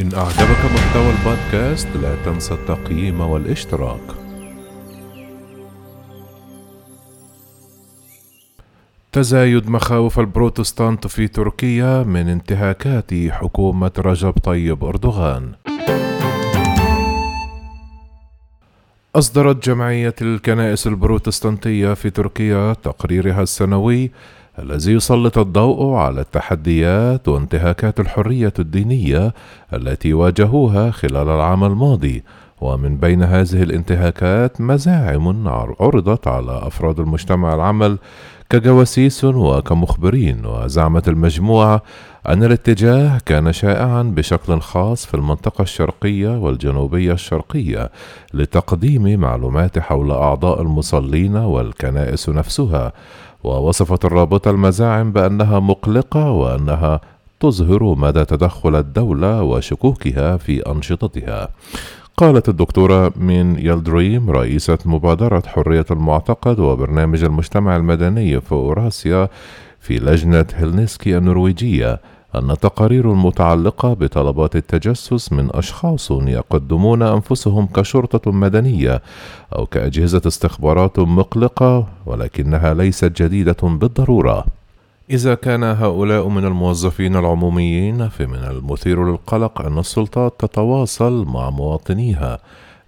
[0.00, 4.00] إن أعجبك محتوى البودكاست لا تنسى التقييم والاشتراك.
[9.12, 15.52] تزايد مخاوف البروتستانت في تركيا من انتهاكات حكومة رجب طيب أردوغان.
[19.14, 24.10] أصدرت جمعية الكنائس البروتستانتية في تركيا تقريرها السنوي
[24.62, 29.34] الذي يسلط الضوء على التحديات وانتهاكات الحرية الدينية
[29.72, 32.22] التي واجهوها خلال العام الماضي.
[32.60, 35.48] ومن بين هذه الانتهاكات مزاعم
[35.80, 37.98] عرضت على أفراد المجتمع العمل
[38.50, 41.82] كجواسيس وكمخبرين وزعمت المجموعة
[42.28, 47.90] أن الاتجاه كان شائعا بشكل خاص في المنطقة الشرقية والجنوبية الشرقية
[48.34, 52.92] لتقديم معلومات حول أعضاء المصلين والكنائس نفسها
[53.44, 57.00] ووصفت الرابطة المزاعم بأنها مقلقة وأنها
[57.40, 61.48] تظهر مدى تدخل الدولة وشكوكها في أنشطتها.
[62.20, 69.28] قالت الدكتورة مين يلدريم رئيسة مبادرة حرية المعتقد وبرنامج المجتمع المدني في أوراسيا
[69.80, 72.00] في لجنة هيلنسكي النرويجية
[72.34, 79.02] أن التقارير المتعلقة بطلبات التجسس من أشخاص يقدمون أنفسهم كشرطة مدنية
[79.56, 84.59] أو كأجهزة استخبارات مقلقة ولكنها ليست جديدة بالضرورة.
[85.10, 92.38] إذا كان هؤلاء من الموظفين العموميين فمن المثير للقلق أن السلطات تتواصل مع مواطنيها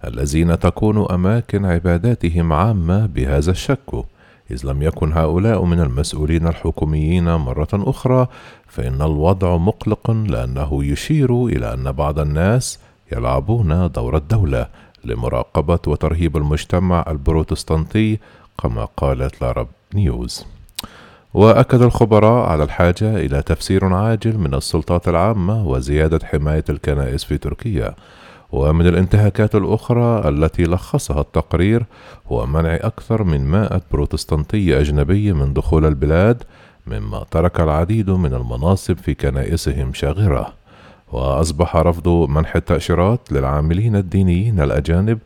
[0.07, 4.05] الذين تكون أماكن عباداتهم عامة بهذا الشك.
[4.51, 8.27] إذ لم يكن هؤلاء من المسؤولين الحكوميين مرة أخرى
[8.67, 12.79] فإن الوضع مقلق لأنه يشير إلى أن بعض الناس
[13.11, 14.67] يلعبون دور الدولة
[15.05, 18.19] لمراقبة وترهيب المجتمع البروتستانتي
[18.63, 20.45] كما قالت لارب نيوز.
[21.33, 27.95] وأكد الخبراء على الحاجة إلى تفسير عاجل من السلطات العامة وزيادة حماية الكنائس في تركيا
[28.51, 31.85] ومن الانتهاكات الأخرى التي لخصها التقرير
[32.27, 36.43] هو منع أكثر من مائة بروتستانتي أجنبي من دخول البلاد
[36.87, 40.53] مما ترك العديد من المناصب في كنائسهم شاغرة.
[41.11, 45.19] وأصبح رفض منح التأشيرات للعاملين الدينيين الأجانب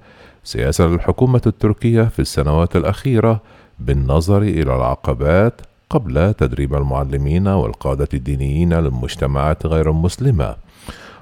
[0.43, 3.41] سياسة للحكومة التركية في السنوات الأخيرة
[3.79, 10.55] بالنظر إلى العقبات قبل تدريب المعلمين والقادة الدينيين للمجتمعات غير المسلمة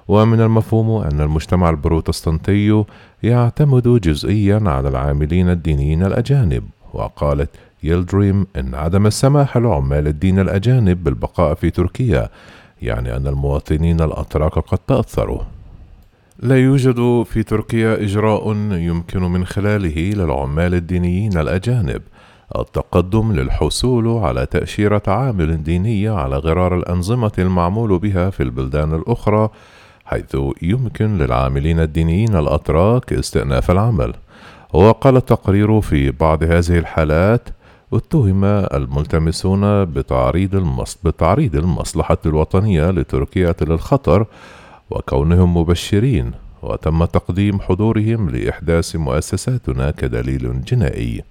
[0.08, 2.84] ومن المفهوم أن المجتمع البروتستانتي
[3.24, 7.50] يعتمد جزئيا على العاملين الدينيين الأجانب وقالت
[7.84, 12.30] يلدريم أن عدم السماح لعمال الدين الأجانب بالبقاء في تركيا
[12.82, 15.42] يعني أن المواطنين الأتراك قد تأثروا.
[16.40, 22.02] لا يوجد في تركيا إجراء يمكن من خلاله للعمال الدينيين الأجانب
[22.62, 29.50] التقدم للحصول على تأشيرة عامل دينية على غرار الأنظمة المعمول بها في البلدان الأخرى
[30.06, 34.14] حيث يمكن للعاملين الدينيين الأتراك استئناف العمل.
[34.74, 37.50] وقال التقرير في بعض هذه الحالات
[37.94, 40.98] اتهم الملتمسون بتعريض المص...
[41.04, 44.26] بتعريض المصلحة الوطنية لتركيا للخطر
[44.90, 51.24] وكونهم مبشرين وتم تقديم حضورهم لإحداث مؤسساتنا كدليل جنائي.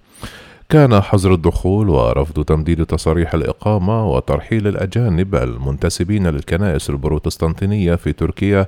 [0.75, 8.67] كان حظر الدخول ورفض تمديد تصاريح الإقامة وترحيل الأجانب المنتسبين للكنائس البروتستانتينية في تركيا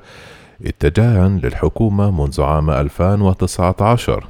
[0.66, 4.26] اتجاها للحكومة منذ عام 2019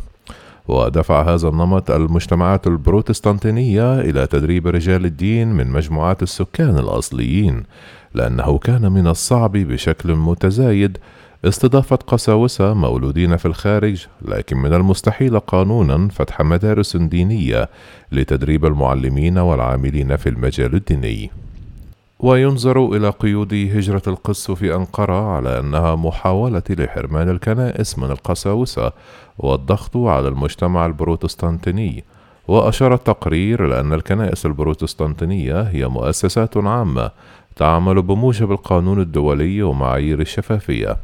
[0.69, 7.63] ودفع هذا النمط المجتمعات البروتستانتينية إلى تدريب رجال الدين من مجموعات السكان الأصليين
[8.15, 10.99] لأنه كان من الصعب بشكل متزايد
[11.45, 17.69] استضافة قساوسة مولودين في الخارج لكن من المستحيل قانونا فتح مدارس دينية
[18.13, 21.31] لتدريب المعلمين والعاملين في المجال الديني.
[22.21, 28.93] وينظر إلى قيود هجرة القس في أنقرة على أنها محاولة لحرمان الكنائس من القساوسة
[29.39, 32.05] والضغط على المجتمع البروتستانتيني.
[32.49, 37.11] وأشار التقرير إلى أن الكنائس البروتستانتينية هي مؤسسات عامة
[37.57, 40.97] تعمل بموجب القانون الدولي ومعايير الشفافية.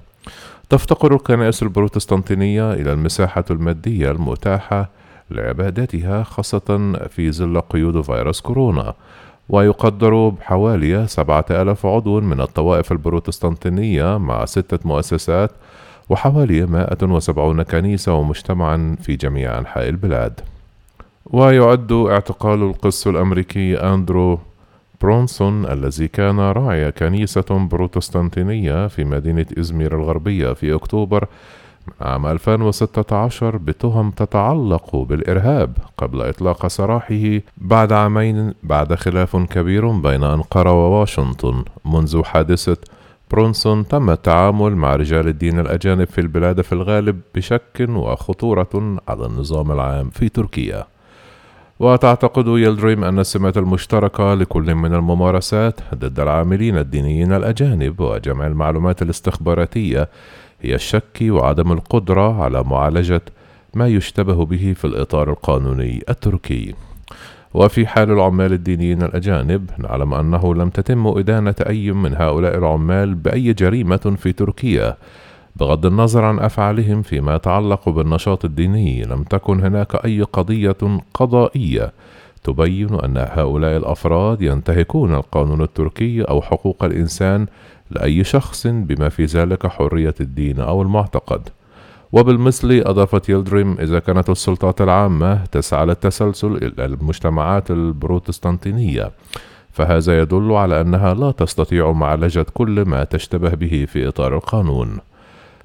[0.70, 4.88] تفتقر الكنائس البروتستانتينية إلى المساحة المادية المتاحة
[5.30, 8.94] لعبادتها خاصة في ظل قيود فيروس كورونا
[9.48, 15.50] ويقدر بحوالي سبعة ألاف عضو من الطوائف البروتستانتينية مع ستة مؤسسات
[16.08, 20.40] وحوالي 170 كنيسة ومجتمعا في جميع أنحاء البلاد.
[21.26, 24.38] ويعد اعتقال القس الأمريكي أندرو
[25.02, 31.26] برونسون الذي كان راعي كنيسة بروتستانتينية في مدينة إزمير الغربية في أكتوبر
[32.00, 40.72] عام 2016 بتهم تتعلق بالإرهاب قبل إطلاق سراحه بعد عامين بعد خلاف كبير بين أنقرة
[40.72, 41.64] وواشنطن.
[41.84, 42.76] منذ حادثة
[43.30, 49.72] برونسون تم التعامل مع رجال الدين الأجانب في البلاد في الغالب بشك وخطورة على النظام
[49.72, 50.91] العام في تركيا.
[51.80, 60.08] وتعتقد يلدريم أن السمات المشتركة لكل من الممارسات ضد العاملين الدينيين الأجانب وجمع المعلومات الاستخباراتية
[60.60, 63.22] هي الشك وعدم القدرة على معالجة
[63.74, 66.74] ما يشتبه به في الإطار القانوني التركي.
[67.54, 73.52] وفي حال العمال الدينيين الأجانب نعلم أنه لم تتم إدانة أي من هؤلاء العمال بأي
[73.52, 74.96] جريمة في تركيا
[75.56, 80.76] بغض النظر عن أفعالهم فيما يتعلق بالنشاط الديني لم تكن هناك أي قضية
[81.14, 81.92] قضائية
[82.44, 87.46] تبين أن هؤلاء الأفراد ينتهكون القانون التركي أو حقوق الإنسان
[87.90, 91.48] لأي شخص بما في ذلك حرية الدين أو المعتقد.
[92.12, 99.10] وبالمثل أضافت يلدريم إذا كانت السلطات العامة تسعى للتسلسل إلى المجتمعات البروتستانتينية
[99.72, 104.98] فهذا يدل على أنها لا تستطيع معالجة كل ما تشتبه به في إطار القانون.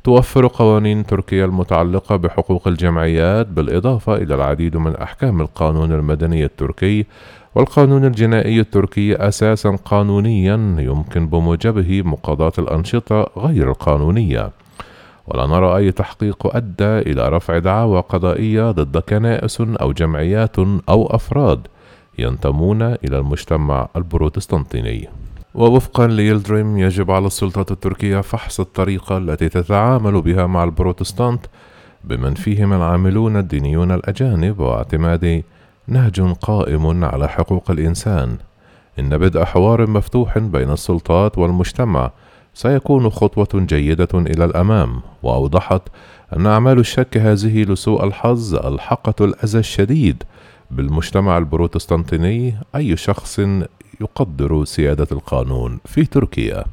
[0.08, 7.06] توفر قوانين تركيا المتعلقة بحقوق الجمعيات بالإضافة إلى العديد من أحكام القانون المدني التركي
[7.56, 14.52] والقانون الجنائي التركي أساسا قانونيا يمكن بموجبه مقاضاة الأنشطة غير القانونية.
[15.28, 20.60] ولا نرى أي تحقيق أدى إلى رفع دعاوى قضائية ضد كنائس أو جمعيات
[20.90, 21.68] أو أفراد
[22.20, 25.10] ينتمون إلى المجتمع البروتستانتيني.
[25.58, 31.46] ووفقا ليلدريم يجب على السلطات التركية فحص الطريقة التي تتعامل بها مع البروتستانت
[32.04, 35.44] بمن فيهم العاملون الدينيون الأجانب واعتماد
[35.88, 38.38] نهج قائم على حقوق الإنسان.
[39.00, 42.12] إن بدء حوار مفتوح بين السلطات والمجتمع
[42.54, 45.82] سيكون خطوة جيدة إلى الأمام، وأوضحت
[46.36, 50.24] أن أعمال الشك هذه لسوء الحظ ألحقت الأذى الشديد
[50.72, 53.40] بالمجتمع البروتستانتيني أي شخص
[54.02, 56.66] يقدر سيادة القانون في تركيا.